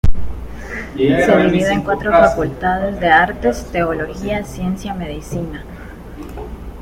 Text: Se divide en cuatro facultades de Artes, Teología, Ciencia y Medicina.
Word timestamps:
Se 0.97 1.37
divide 1.45 1.73
en 1.73 1.83
cuatro 1.83 2.09
facultades 2.11 2.99
de 2.99 3.07
Artes, 3.07 3.67
Teología, 3.71 4.43
Ciencia 4.43 4.95
y 4.95 4.97
Medicina. 4.97 5.63